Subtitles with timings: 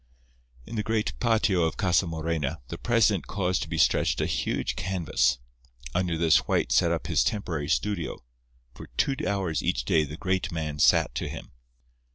[0.65, 4.75] In the great patio of Casa Morena, the president caused to be stretched a huge
[4.75, 5.37] canvas.
[5.93, 8.23] Under this White set up his temporary studio.
[8.73, 11.51] For two hours each day the great man sat to him.